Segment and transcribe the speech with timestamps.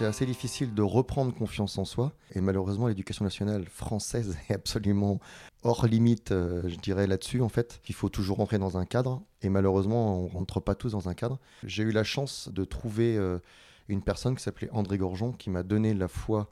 [0.00, 2.14] c'est assez difficile de reprendre confiance en soi.
[2.34, 5.20] Et malheureusement, l'éducation nationale française est absolument
[5.62, 7.82] hors limite, euh, je dirais, là-dessus, en fait.
[7.86, 9.20] Il faut toujours rentrer dans un cadre.
[9.42, 11.38] Et malheureusement, on ne rentre pas tous dans un cadre.
[11.64, 13.40] J'ai eu la chance de trouver euh,
[13.88, 16.48] une personne qui s'appelait André Gorgeon, qui m'a donné la foi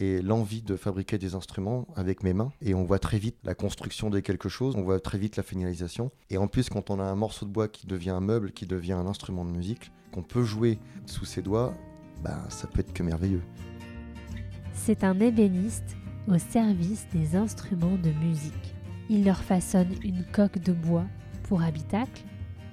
[0.00, 2.50] et l'envie de fabriquer des instruments avec mes mains.
[2.62, 5.44] Et on voit très vite la construction de quelque chose, on voit très vite la
[5.44, 6.10] finalisation.
[6.30, 8.66] Et en plus, quand on a un morceau de bois qui devient un meuble, qui
[8.66, 11.74] devient un instrument de musique, qu'on peut jouer sous ses doigts,
[12.22, 13.42] bah, ça peut être que merveilleux.
[14.74, 15.96] C'est un ébéniste
[16.28, 18.74] au service des instruments de musique.
[19.08, 21.06] Il leur façonne une coque de bois
[21.44, 22.22] pour habitacle,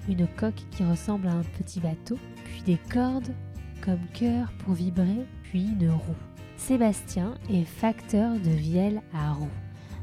[0.10, 3.34] une coque qui ressemble à un petit bateau, puis des cordes
[3.82, 6.16] comme cœur pour vibrer, puis une roue.
[6.58, 9.50] Sébastien est facteur de vielle à roue,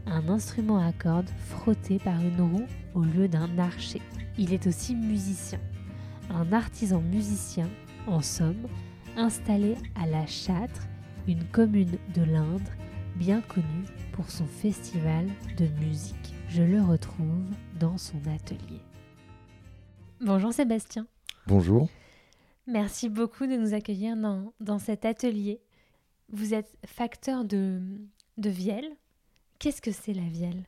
[0.07, 4.01] un instrument à cordes frotté par une roue au lieu d'un archet.
[4.39, 5.61] Il est aussi musicien,
[6.31, 7.69] un artisan musicien,
[8.07, 8.67] en somme,
[9.17, 10.87] installé à La Châtre,
[11.27, 12.71] une commune de l'Indre
[13.17, 16.35] bien connue pour son festival de musique.
[16.49, 17.45] Je le retrouve
[17.79, 18.81] dans son atelier.
[20.21, 21.07] Bonjour Sébastien.
[21.47, 21.89] Bonjour.
[22.67, 25.61] Merci beaucoup de nous accueillir dans, dans cet atelier.
[26.33, 27.81] Vous êtes facteur de,
[28.39, 28.89] de vielle.
[29.59, 30.65] Qu'est-ce que c'est la vielle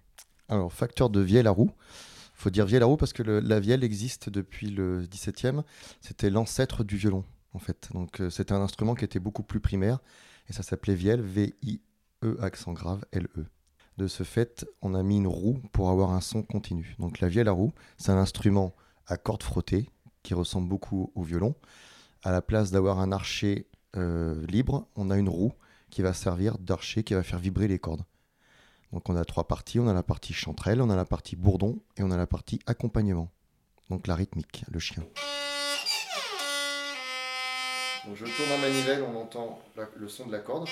[0.48, 1.70] Alors, facteur de vielle à roue.
[2.36, 5.62] Il faut dire vielle à roue parce que la vielle existe depuis le 17e.
[6.00, 7.24] C'était l'ancêtre du violon,
[7.54, 7.88] en fait.
[7.92, 10.00] Donc, euh, c'était un instrument qui était beaucoup plus primaire
[10.48, 13.46] et ça s'appelait vielle, V-I-E, accent grave, L-E.
[13.96, 16.96] De ce fait, on a mis une roue pour avoir un son continu.
[16.98, 18.74] Donc, la vielle à roue, c'est un instrument
[19.06, 19.88] à cordes frottées
[20.22, 21.54] qui ressemble beaucoup au violon.
[22.22, 25.52] À la place d'avoir un archet euh, libre, on a une roue
[25.90, 28.04] qui va servir d'archet, qui va faire vibrer les cordes.
[28.92, 31.80] Donc on a trois parties, on a la partie chanterelle, on a la partie bourdon
[31.96, 33.30] et on a la partie accompagnement.
[33.90, 35.04] Donc la rythmique, le chien.
[38.06, 39.60] Donc je tourne la manivelle, on entend
[39.96, 40.68] le son de la corde.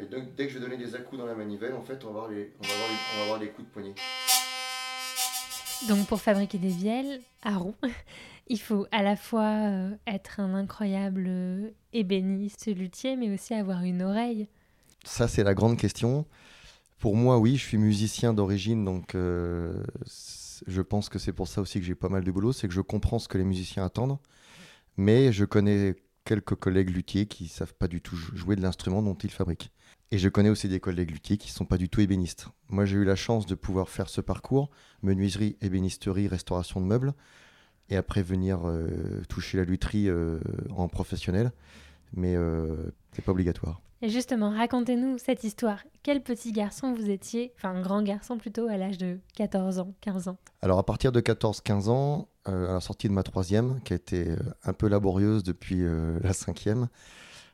[0.00, 2.12] Et donc, dès que je vais donner des à dans la manivelle, en fait, on
[2.12, 3.94] va avoir les, on va avoir les, on va avoir les coups de poignet.
[5.88, 7.74] Donc pour fabriquer des vielles à roue,
[8.48, 13.82] il faut à la fois euh, être un incroyable euh, ébéniste, luthier, mais aussi avoir
[13.82, 14.48] une oreille.
[15.04, 16.26] Ça, c'est la grande question.
[16.98, 19.84] Pour moi, oui, je suis musicien d'origine, donc euh,
[20.66, 22.74] je pense que c'est pour ça aussi que j'ai pas mal de boulot, c'est que
[22.74, 24.18] je comprends ce que les musiciens attendent,
[24.96, 25.94] mais je connais
[26.28, 29.70] quelques collègues luthiers qui savent pas du tout jouer de l'instrument dont ils fabriquent.
[30.10, 32.48] Et je connais aussi des collègues luthiers qui ne sont pas du tout ébénistes.
[32.68, 34.70] Moi, j'ai eu la chance de pouvoir faire ce parcours,
[35.02, 37.14] menuiserie, ébénisterie, restauration de meubles,
[37.88, 40.38] et après venir euh, toucher la lutherie euh,
[40.68, 41.50] en professionnel.
[42.12, 42.76] Mais euh,
[43.12, 43.80] c'est pas obligatoire.
[44.00, 45.82] Et justement, racontez-nous cette histoire.
[46.02, 49.94] Quel petit garçon vous étiez, enfin un grand garçon plutôt, à l'âge de 14 ans,
[50.00, 50.38] 15 ans?
[50.62, 54.36] Alors à partir de 14-15 ans, à la sortie de ma troisième, qui a été
[54.62, 55.82] un peu laborieuse depuis
[56.22, 56.88] la cinquième,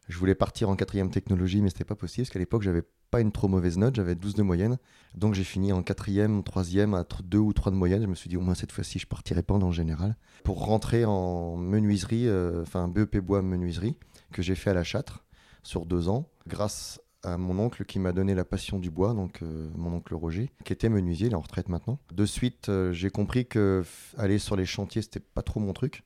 [0.09, 2.83] je voulais partir en quatrième technologie, mais c'était pas possible parce qu'à l'époque, j'avais
[3.15, 4.77] pas une trop mauvaise note, j'avais 12 de moyenne.
[5.15, 8.03] Donc j'ai fini en quatrième, troisième à 2 ou 3 de moyenne.
[8.03, 10.17] Je me suis dit au moins cette fois-ci, je partirai pas le général.
[10.43, 13.95] Pour rentrer en menuiserie, euh, enfin BEP bois menuiserie,
[14.33, 15.25] que j'ai fait à la Châtre
[15.63, 19.43] sur deux ans, grâce à mon oncle qui m'a donné la passion du bois, donc
[19.43, 22.01] euh, mon oncle Roger, qui était menuisier, il est en retraite maintenant.
[22.13, 23.85] De suite, euh, j'ai compris que
[24.19, 26.03] aller sur les chantiers, c'était pas trop mon truc.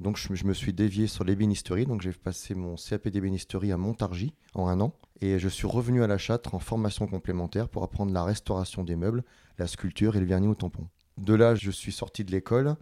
[0.00, 1.84] Donc je, me suis dévié sur l'ébénisterie.
[1.84, 4.94] Donc j'ai passé mon CAP d'ébénisterie à Montargis en un an.
[5.20, 8.96] Et je suis revenu à la Châtre en formation complémentaire pour apprendre la restauration des
[8.96, 9.22] meubles,
[9.58, 10.88] la sculpture et le vernis au tampon.
[11.18, 12.76] De là, je suis sorti de l'école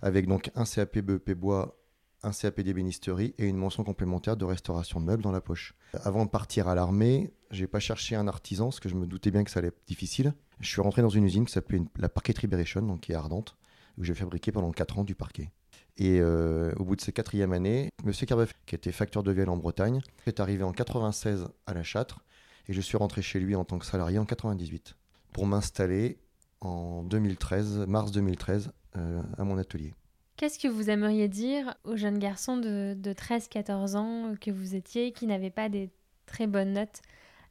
[0.00, 1.78] avec donc un CAP BEP bois,
[2.22, 5.74] un CAP d'ébénisterie et une mention complémentaire de restauration de meubles dans la poche.
[6.04, 9.30] Avant de partir à l'armée, j'ai pas cherché un artisan parce que je me doutais
[9.30, 10.32] bien que ça allait être difficile.
[10.60, 13.58] Je suis rentré dans une usine qui s'appelait la parqueterie Berechon, donc qui est ardente,
[13.98, 15.50] où j'ai fabriqué pendant 4 ans du parquet.
[15.98, 18.12] Et euh, au bout de ces quatrième années, M.
[18.26, 22.20] Carbeuf, qui était facteur de vielle en Bretagne, est arrivé en 96 à La Châtre
[22.68, 24.96] et je suis rentré chez lui en tant que salarié en 98
[25.32, 26.18] pour m'installer
[26.60, 29.94] en 2013, mars 2013, euh, à mon atelier.
[30.36, 35.12] Qu'est-ce que vous aimeriez dire aux jeunes garçons de, de 13-14 ans que vous étiez,
[35.12, 35.90] qui n'avaient pas des
[36.26, 37.00] très bonnes notes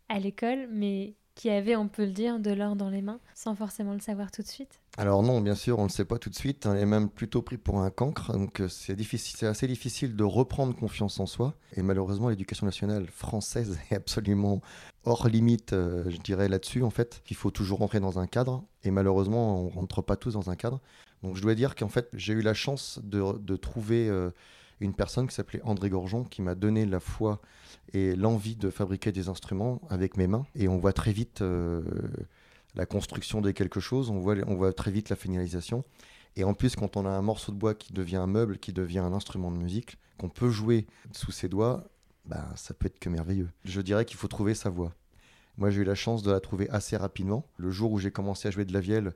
[0.10, 3.56] à l'école, mais qui avait, on peut le dire, de l'or dans les mains, sans
[3.56, 6.18] forcément le savoir tout de suite Alors non, bien sûr, on ne le sait pas
[6.18, 6.66] tout de suite.
[6.66, 8.34] On est même plutôt pris pour un cancre.
[8.34, 8.96] Donc euh, c'est
[9.46, 11.56] assez difficile de reprendre confiance en soi.
[11.76, 14.62] Et malheureusement, l'éducation nationale française est absolument
[15.04, 17.22] hors limite, euh, je dirais là-dessus en fait.
[17.30, 18.64] Il faut toujours rentrer dans un cadre.
[18.84, 20.82] Et malheureusement, on rentre pas tous dans un cadre.
[21.24, 24.32] Donc je dois dire qu'en fait, j'ai eu la chance de, trouver euh,
[24.86, 27.42] une personne qui s'appelait André Gorgeon, qui m'a donné la foi
[27.94, 30.46] et l'envie de fabriquer des instruments avec mes mains.
[30.56, 31.82] Et on voit très vite euh,
[32.76, 35.84] la construction de quelque chose, on voit, on voit très vite la finalisation.
[36.36, 38.74] Et en plus, quand on a un morceau de bois qui devient un meuble, qui
[38.74, 41.84] devient un instrument de musique, qu'on peut jouer sous ses doigts,
[42.26, 43.50] ben, ça peut être que merveilleux.
[43.66, 44.94] Je dirais qu'il faut trouver sa voix.
[45.58, 47.46] Moi, j'ai eu la chance de la trouver assez rapidement.
[47.58, 49.14] Le jour où j'ai commencé à jouer de la vielle,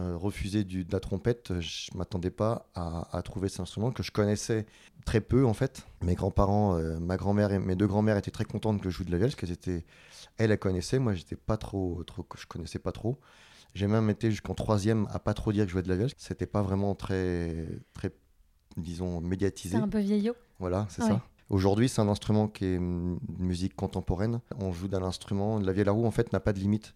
[0.00, 4.66] euh, refuser de la trompette, je m'attendais pas à, trouver cet instrument que je connaissais
[5.04, 5.86] très peu en fait.
[6.02, 9.04] Mes grands-parents, euh, ma grand-mère et mes deux grands-mères étaient très contentes que je joue
[9.04, 9.84] de la vielle parce qu'elles étaient,
[10.36, 10.98] elles, elles connaissaient.
[10.98, 13.20] Moi, j'étais pas trop, trop, je connaissais pas trop.
[13.74, 16.10] J'ai même été jusqu'en troisième à pas trop dire que je jouais de la vielle.
[16.16, 18.12] C'était pas vraiment très, très,
[18.76, 19.76] disons, médiatisé.
[19.76, 20.34] C'est un peu vieillot.
[20.58, 21.22] Voilà, c'est ça.
[21.50, 24.40] Aujourd'hui, c'est un instrument qui est une musique contemporaine.
[24.58, 25.60] On joue d'un instrument.
[25.60, 26.94] La vielle à roue, en fait, n'a pas de limite.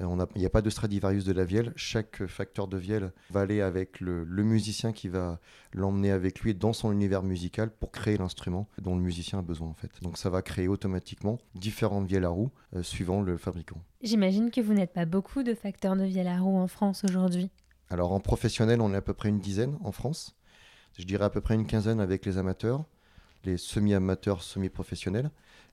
[0.00, 1.72] Euh, il n'y a, pas de Stradivarius de la vielle.
[1.76, 5.38] Chaque facteur de vielle va aller avec le, musicien qui va
[5.72, 9.68] l'emmener avec lui dans son univers musical pour créer l'instrument dont le musicien a besoin
[9.68, 9.90] en fait.
[10.02, 13.76] Donc ça va créer automatiquement différentes vielles à roue euh, suivant le fabricant.
[14.02, 17.50] J'imagine que vous n'êtes pas beaucoup de facteurs de vielle à roue en France aujourd'hui.
[17.90, 20.36] Alors en professionnel, on est à peu près une dizaine en France.
[20.98, 22.84] Je dirais à peu près une quinzaine avec les amateurs
[23.44, 25.30] les semi-amateurs, semi-professionnels.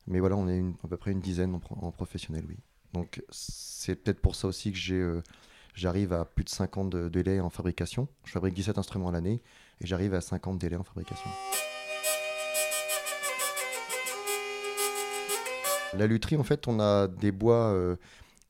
[0.08, 2.58] Mais voilà, on est à peu près une dizaine en, professionnel, oui.
[2.94, 5.22] Donc c'est peut-être pour ça aussi que j'ai, euh,
[5.76, 8.08] j'arrive à plus de 50 de délais en fabrication.
[8.26, 9.42] Je fabrique 17 instruments à l'année
[9.82, 11.30] et j'arrive à 50 délais en fabrication.
[15.94, 17.96] La lutherie, en fait, on a des bois euh,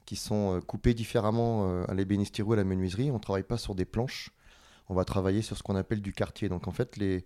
[0.06, 3.12] qui sont euh, coupés différemment à l'ébénisterie ou à la menuiserie.
[3.12, 4.32] On ne travaille pas sur des planches.
[4.90, 6.50] On va travailler sur ce qu'on appelle du quartier.
[6.50, 7.26] Donc, en fait, les,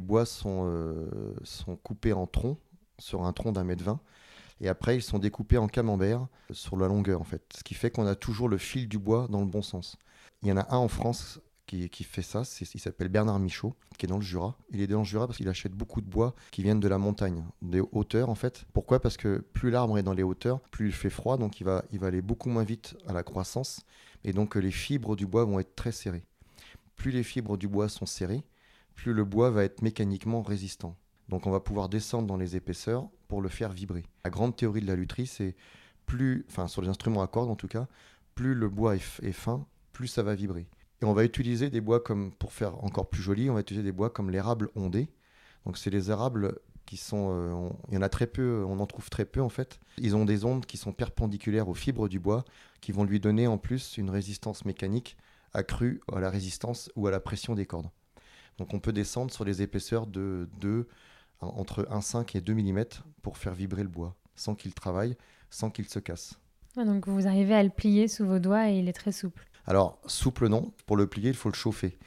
[0.00, 1.06] bois sont,
[1.44, 2.58] sont coupés en troncs,
[2.98, 4.00] sur un tronc d'un mètre vingt.
[4.60, 7.42] Et après, ils sont découpés en camembert sur la longueur, en fait.
[7.56, 9.96] Ce qui fait qu'on a toujours le fil du bois dans le bon sens.
[10.42, 14.06] Il y en a un en France qui, fait ça, il s'appelle Bernard Michaud, qui
[14.06, 14.56] est dans le Jura.
[14.70, 16.98] Il est dans le Jura parce qu'il achète beaucoup de bois qui viennent de la
[16.98, 18.64] montagne, des hauteurs en fait.
[18.72, 19.00] Pourquoi?
[19.00, 21.84] Parce que plus l'arbre est dans les hauteurs, plus il fait froid, donc il va,
[21.90, 23.80] il va aller beaucoup moins vite à la croissance.
[24.24, 26.26] Et donc les fibres du bois vont être très serrées.
[26.96, 28.44] Plus les fibres du bois sont serrées,
[28.94, 30.96] plus le bois va être mécaniquement résistant.
[31.28, 34.04] Donc on va pouvoir descendre dans les épaisseurs pour le faire vibrer.
[34.22, 35.56] La grande théorie de la lutherie, c'est
[36.06, 37.88] plus, enfin sur les instruments à cordes en tout cas,
[38.36, 40.68] plus le bois est, fin, plus ça va vibrer.
[41.02, 43.82] Et on va utiliser des bois comme, pour faire encore plus joli, on va utiliser
[43.82, 45.08] des bois comme l'érable ondé.
[45.66, 48.86] Donc c'est les érables qui sont, euh, il y en a très peu, on en
[48.86, 49.80] trouve très peu en fait.
[49.98, 52.44] Ils ont des ondes qui sont perpendiculaires aux fibres du bois,
[52.80, 55.16] qui vont lui donner en plus une résistance mécanique
[55.54, 57.90] accrue à la résistance ou à la pression des cordes.
[58.58, 60.46] Donc on peut descendre sur les épaisseurs de,
[61.56, 62.84] entre 1,5 et 2 mm
[63.22, 65.16] pour faire vibrer le bois, sans qu'il travaille,
[65.50, 66.38] sans qu'il se casse.
[66.76, 69.46] donc vous arrivez à le plier sous vos doigts et il est très souple.
[69.66, 71.98] Alors souple non, pour le plier il faut le chauffer.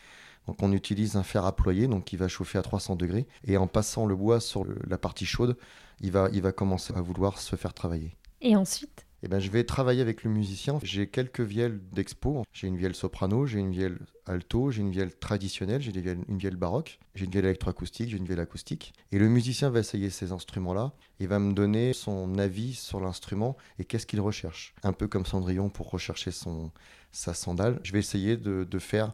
[0.45, 3.57] Donc on utilise un fer à ployer donc qui va chauffer à 300 degrés et
[3.57, 5.57] en passant le bois sur la partie chaude,
[5.99, 8.15] il va, il va commencer à vouloir se faire travailler.
[8.41, 10.79] Et ensuite eh ben, je vais travailler avec le musicien.
[10.83, 12.43] J'ai quelques vielles d'expo.
[12.53, 13.97] J'ai une vielle soprano, j'ai une vielle
[14.27, 18.25] alto, j'ai une vielle traditionnelle, j'ai une vielle baroque, j'ai une vielle électroacoustique, j'ai une
[18.25, 18.93] vielle acoustique.
[19.11, 23.57] Et le musicien va essayer ces instruments-là et va me donner son avis sur l'instrument
[23.79, 24.75] et qu'est-ce qu'il recherche.
[24.83, 26.71] Un peu comme Cendrillon pour rechercher son,
[27.11, 27.79] sa sandale.
[27.83, 29.13] Je vais essayer de, faire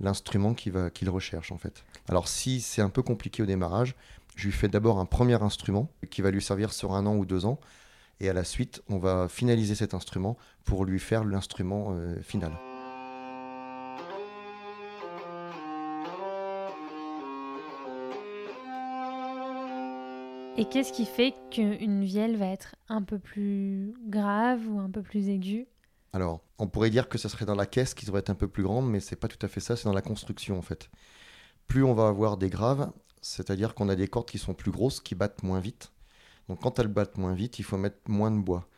[0.00, 1.84] l'instrument qu'il recherche en fait.
[2.08, 3.94] Alors si c'est un peu compliqué au démarrage,
[4.36, 7.26] je lui fais d'abord un premier instrument qui va lui servir sur un an ou
[7.26, 7.60] deux ans
[8.22, 12.52] et à la suite, on va finaliser cet instrument pour lui faire l'instrument euh, final.
[20.56, 25.02] Et qu'est-ce qui fait qu'une vielle va être un peu plus grave ou un peu
[25.02, 25.66] plus aiguë?
[26.12, 28.46] Alors, on pourrait dire que ce serait dans la caisse qui devrait être un peu
[28.46, 30.90] plus grande, mais c'est pas tout à fait ça, c'est dans la construction en fait.
[31.66, 35.00] Plus on va avoir des graves, c'est-à-dire qu'on a des cordes qui sont plus grosses,
[35.00, 35.91] qui battent moins vite,
[36.52, 38.68] donc quand elles battent moins vite, il faut mettre moins de bois.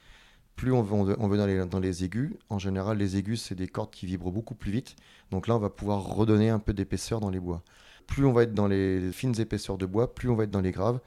[0.55, 4.31] Plus on veut, dans les aigus, en général les aigus c'est des cordes qui vibrent
[4.31, 4.95] beaucoup plus vite,
[5.33, 7.65] donc là on va pouvoir redonner un peu d'épaisseur dans les bois.
[8.07, 10.61] Plus on va être dans les fines épaisseurs de bois, plus on va être dans
[10.61, 11.01] les graves,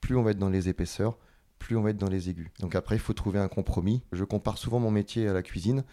[0.00, 1.18] plus on va être dans les épaisseurs,
[1.58, 2.48] plus on va être dans les aigus.
[2.60, 4.02] Donc après il faut trouver un compromis.
[4.12, 5.84] Je compare souvent mon métier à la cuisine.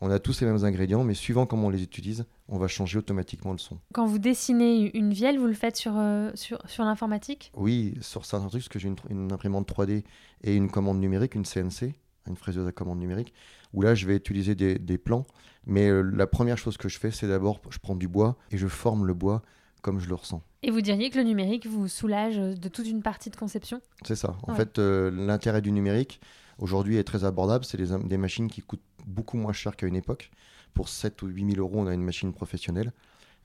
[0.00, 2.98] On a tous les mêmes ingrédients, mais suivant comment on les utilise, on va changer
[2.98, 3.78] automatiquement le son.
[3.94, 7.50] Quand vous dessinez une vielle, vous le faites sur, euh, sur, sur l'informatique?
[7.56, 10.04] Oui, sur certains trucs, parce que j'ai une, imprimante 3D
[10.44, 11.94] et une commande numérique, une CNC,
[12.28, 13.32] une fraiseuse à commande numérique,
[13.72, 15.26] où là, je vais utiliser des, des plans.
[15.64, 18.58] Mais euh, la première chose que je fais, c'est d'abord, je prends du bois et
[18.58, 19.42] je forme le bois
[19.80, 20.42] comme je le ressens.
[20.62, 23.80] Et vous diriez que le numérique vous soulage de toute une partie de conception?
[24.04, 24.36] C'est ça.
[24.42, 26.20] En fait, euh, l'intérêt du numérique,
[26.58, 27.64] aujourd'hui, est très abordable.
[27.64, 30.30] C'est des machines qui coûtent beaucoup moins cher qu'à une époque.
[30.74, 32.92] Pour 7 ou 8 000 euros, on a une machine professionnelle.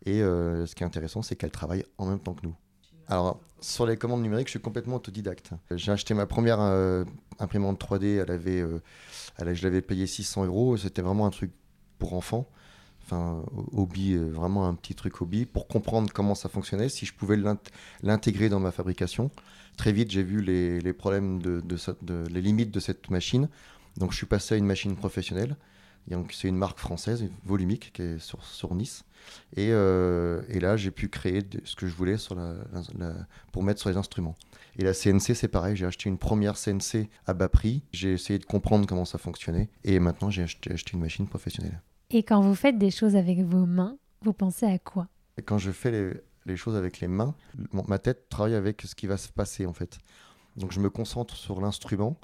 [0.05, 2.55] Et euh, ce qui est intéressant, c'est qu'elle travaille en même temps que nous.
[3.07, 5.51] Alors, sur les commandes numériques, je suis complètement autodidacte.
[5.71, 7.03] J'ai acheté ma première euh,
[7.39, 8.81] imprimante 3D, elle avait, euh,
[9.39, 10.77] je l'avais payé 600 euros.
[10.77, 11.51] C'était vraiment un truc
[11.99, 12.47] pour enfants.
[13.03, 17.37] enfin hobby, vraiment un petit truc hobby, pour comprendre comment ça fonctionnait, si je pouvais
[18.01, 19.29] l'intégrer dans ma fabrication.
[19.77, 21.61] Très vite, j'ai vu les, problèmes, de,
[22.29, 23.49] les limites de cette machine.
[23.97, 25.55] Donc je suis passé à une machine professionnelle.
[26.31, 29.03] C'est une marque française, volumique, qui est sur, Nice.
[29.57, 32.55] Euh, et, là, j'ai pu créer ce que je voulais sur la,
[33.51, 34.35] pour mettre sur les instruments.
[34.77, 35.75] Et la CNC, c'est pareil.
[35.75, 37.83] J'ai acheté une première CNC à bas prix.
[37.91, 39.69] J'ai essayé de comprendre comment ça fonctionnait.
[39.83, 41.81] Et maintenant, j'ai acheté, acheté, une machine professionnelle.
[42.09, 45.07] Et quand vous faites des choses avec vos mains, vous pensez à quoi?
[45.45, 47.35] Quand je fais les, choses avec les mains,
[47.71, 49.99] ma tête travaille avec ce qui va se passer en fait.
[50.57, 52.19] Donc je me concentre sur l'instrument,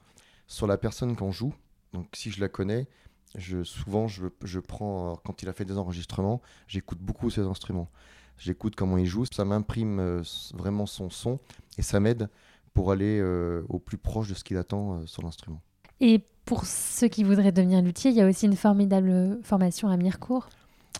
[0.47, 1.53] sur la personne qu'on joue.
[1.93, 2.87] Donc si je la connais,
[3.35, 7.89] je, souvent je, je prends, quand il a fait des enregistrements, j'écoute beaucoup ses instruments.
[8.37, 10.23] J'écoute comment il joue, ça m'imprime euh,
[10.53, 11.39] vraiment son son
[11.77, 12.29] et ça m'aide
[12.73, 15.61] pour aller euh, au plus proche de ce qu'il attend euh, sur l'instrument.
[15.99, 19.97] Et pour ceux qui voudraient devenir luthier, il y a aussi une formidable formation à
[19.97, 20.49] Mirecourt.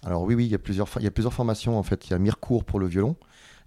[0.03, 2.07] Alors oui, oui, il y a plusieurs, il y a plusieurs formations en fait.
[2.07, 3.15] Il y a Mirecourt pour le violon,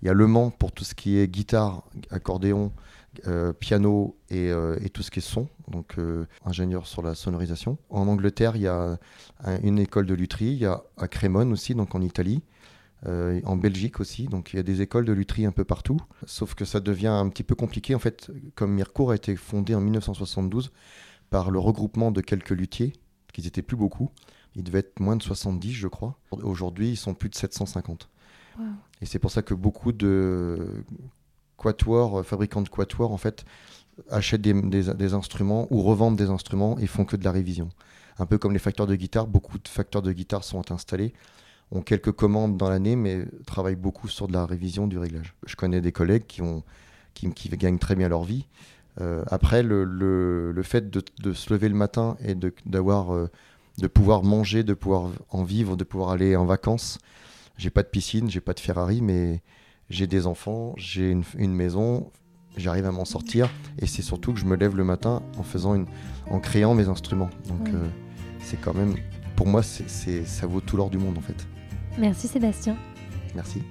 [0.02, 2.72] il y a Le Mans pour tout ce qui est guitare, accordéon,
[3.26, 7.76] euh, piano euh, et, tout ce qui est son, donc euh, ingénieur sur la sonorisation.
[7.88, 8.98] En Angleterre, il y a
[9.62, 12.42] une école de lutherie, il y a à Crémone aussi, donc en Italie.
[13.04, 16.54] en Belgique aussi, donc il y a des écoles de lutherie un peu partout, sauf
[16.54, 19.80] que ça devient un petit peu compliqué en fait, comme Mirecourt a été fondé en
[19.80, 20.70] 1972,
[21.30, 22.92] par le regroupement de quelques luthiers,
[23.32, 24.10] qui n'étaient plus beaucoup.
[24.54, 26.18] Ils devaient être moins de 70, je crois.
[26.30, 28.08] Aujourd'hui, ils sont plus de 750.
[29.00, 30.84] Et c'est pour ça que beaucoup de
[31.60, 33.44] quatuors, euh, fabricants de quatuors, en fait,
[34.08, 37.68] achètent des, instruments ou revendent des instruments et font que de la révision.
[38.18, 41.12] Un peu comme les facteurs de guitare, beaucoup de facteurs de guitare sont installés,
[41.70, 45.34] ont quelques commandes dans l'année, mais travaillent beaucoup sur de la révision du réglage.
[45.46, 46.42] Je connais des collègues qui,
[47.56, 48.46] gagnent très bien leur vie
[49.00, 53.30] euh, après, le, fait de, de, se lever le matin et de, d'avoir, euh,
[53.78, 56.98] de pouvoir manger, de pouvoir en vivre, de pouvoir aller en vacances.
[57.56, 59.42] J'ai pas de piscine, j'ai pas de Ferrari, mais
[59.90, 62.10] j'ai des enfants, j'ai une, une maison,
[62.56, 63.50] j'arrive à m'en sortir.
[63.78, 65.86] Et c'est surtout que je me lève le matin en faisant une,
[66.30, 67.30] en créant mes instruments.
[67.48, 67.86] Donc euh,
[68.40, 68.94] c'est quand même,
[69.36, 71.46] pour moi, c'est, ça vaut tout l'or du monde en fait.
[71.98, 72.76] Merci Sébastien.
[73.34, 73.62] Merci.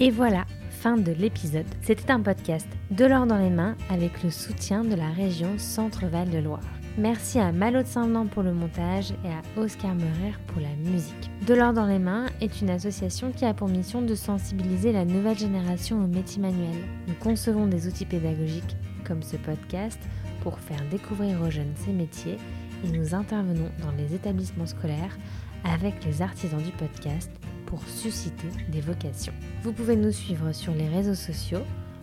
[0.00, 1.66] Et voilà, fin de l'épisode.
[1.82, 6.30] C'était un podcast de l'or dans les mains avec le soutien de la région Centre-Val
[6.30, 6.60] de Loire.
[6.96, 11.28] Merci à Malo de Saint-Venant pour le montage et à Oscar Meurer pour la musique.
[11.44, 15.04] De l'or dans les mains est une association qui a pour mission de sensibiliser la
[15.04, 16.84] nouvelle génération aux métiers manuels.
[17.08, 19.98] Nous concevons des outils pédagogiques comme ce podcast
[20.42, 22.38] pour faire découvrir aux jeunes ces métiers
[22.84, 25.18] et nous intervenons dans les établissements scolaires
[25.64, 27.32] avec les artisans du podcast
[27.66, 29.34] pour susciter des vocations.
[29.64, 31.62] Vous pouvez nous suivre sur les réseaux sociaux,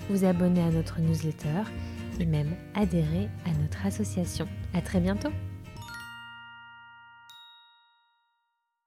[0.10, 1.64] vous abonner à notre newsletter
[2.26, 4.48] même adhérer à notre association.
[4.74, 5.32] À très bientôt!